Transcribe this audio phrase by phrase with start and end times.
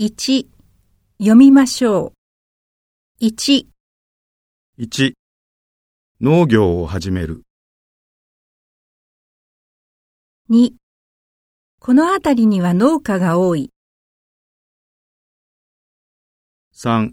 [0.00, 0.48] 1
[1.18, 2.12] 読みましょ
[3.20, 3.24] う。
[3.24, 3.68] 1、
[4.76, 5.12] 1
[6.20, 7.42] 農業を始める
[10.50, 10.72] 2
[11.78, 13.70] この辺りには農家が多い。
[16.74, 17.12] 3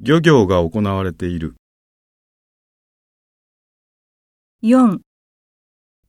[0.00, 1.56] 漁業が行われている
[4.62, 4.98] 4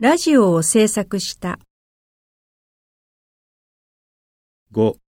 [0.01, 1.57] ラジオを制作した。
[4.73, 5.02] 5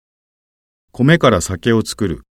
[0.94, 2.26] 米から酒を作る。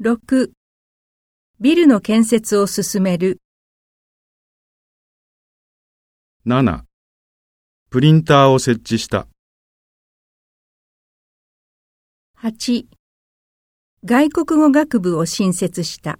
[0.00, 0.50] 6
[1.60, 3.40] ビルの建設を進める。
[6.44, 6.82] 7
[7.90, 9.28] プリンターを設置した。
[12.40, 12.86] 8
[14.04, 16.18] 外国語学部を新設した。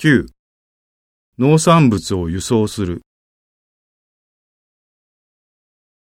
[0.00, 0.26] 9
[1.38, 3.02] 農産物を輸送する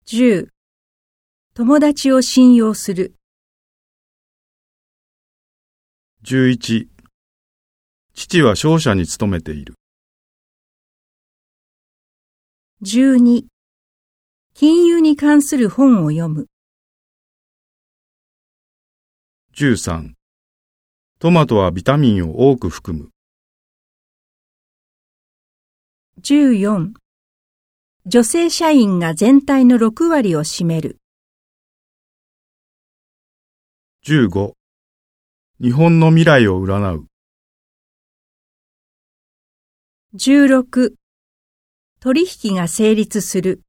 [0.06, 0.48] 10
[1.54, 3.14] 友達を信用する。
[6.24, 6.88] 11
[8.12, 9.76] 父は商社に勤めている。
[12.82, 13.46] 12
[14.52, 16.48] 金融に関する本を読む。
[19.56, 20.12] 13
[21.18, 23.08] トマトはビタミンを多く含む。
[26.20, 26.92] 14
[28.06, 30.98] 女性社員が全体の6割を占める。
[34.06, 34.52] 15
[35.62, 37.06] 日本の未来を占う
[40.16, 40.92] 16
[42.00, 43.62] 取引が成立する。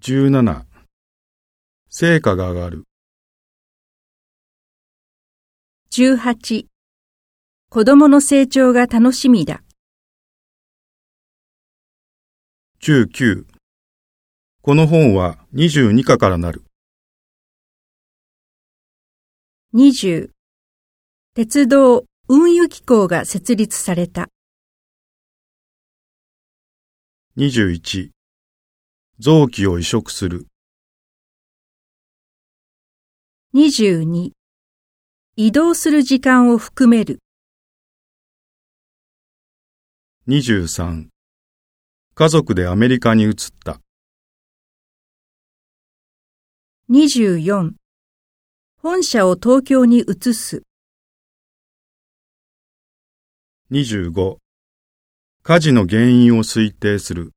[0.00, 0.64] 17
[1.90, 2.84] 成果が上がる
[5.90, 6.64] 18
[7.68, 9.65] 子供の成長が楽しみだ。
[12.88, 13.46] 19
[14.62, 16.62] この本は22課からなる。
[19.74, 20.30] 20
[21.34, 24.28] 鉄道運輸機構が設立された。
[27.36, 28.10] 21
[29.18, 30.46] 臓器を移植する。
[33.56, 34.30] 22
[35.34, 37.18] 移動する時間を含める。
[40.28, 41.08] 23
[42.18, 43.78] 家族でアメリカに移った。
[46.90, 47.72] 24
[48.80, 50.62] 本社を東京に移す。
[53.70, 54.38] 25
[55.42, 57.32] 火事の原因を推定する。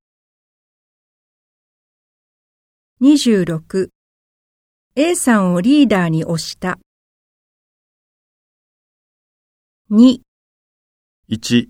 [3.02, 3.90] 26
[4.96, 6.80] A さんをリーダーに推した。
[9.92, 10.22] 2
[11.30, 11.68] 1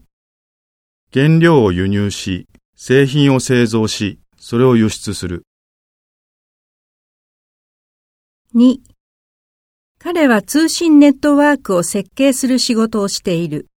[1.11, 2.45] 原料を輸入し
[2.81, 5.45] 製品を製造しそれを輸出する。
[8.55, 8.77] 2
[9.97, 13.67] 彼は通信ネットワークを設計する仕事をしている。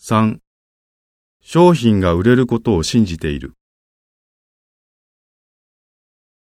[0.00, 0.38] 3
[1.42, 3.54] 商品が売れることを信じている。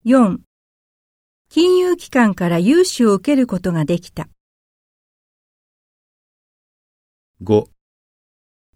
[0.06, 0.38] 4
[1.50, 4.30] 金融機関から融資を受けることができた。
[7.44, 7.81] 5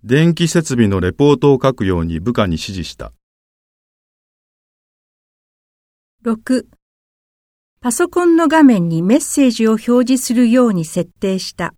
[0.08, 3.12] 電気設備のレポートを書くように部下に指示した。
[6.24, 6.68] 6
[7.82, 11.74] パソコンの画面にメッセージを表示するように設定した。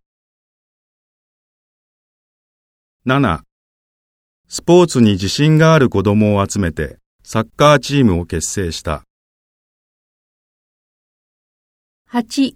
[3.05, 3.43] 7
[4.49, 9.03] スポーツに自信がある子供を集めてサッカーチームを結成した。
[12.11, 12.55] 8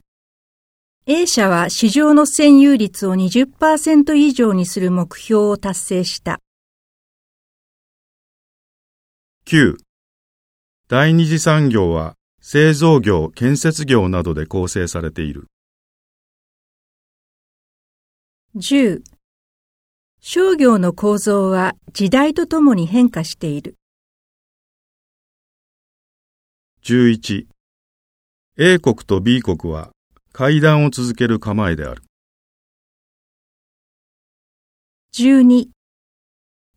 [1.07, 6.39] A 社は市場の占有率を20%以上にする目標を達成した。
[9.47, 9.77] 9
[10.87, 15.47] 第二次産業は製造業建設業などで構成されている
[18.55, 19.01] 10
[20.19, 23.75] 商業の構造は時代とともに変化している。
[26.83, 27.47] 11
[28.59, 29.89] A 国と B 国は
[30.33, 32.03] 会談を続ける構えである。
[35.13, 35.67] 12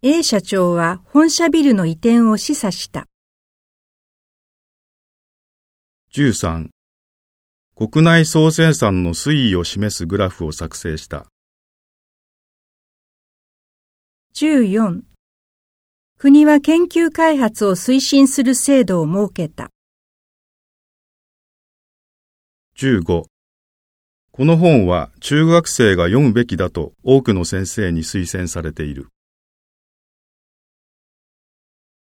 [0.02, 3.06] A 社長は本社ビルの移転を示唆した。
[6.12, 6.68] 13
[7.76, 11.26] 国内総生産の推移を示すグラフを作成した。
[14.34, 15.02] 14
[16.18, 19.70] 国は研究開発を推進する制度を設けた。
[22.76, 23.26] 15
[24.36, 29.06] この本は中学生が読むべきだと多くの先生に推薦されている。